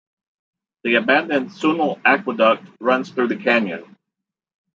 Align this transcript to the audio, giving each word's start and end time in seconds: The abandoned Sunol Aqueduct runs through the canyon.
The 0.83 0.95
abandoned 0.95 1.51
Sunol 1.51 1.99
Aqueduct 2.03 2.65
runs 2.79 3.11
through 3.11 3.27
the 3.27 3.35
canyon. 3.35 3.95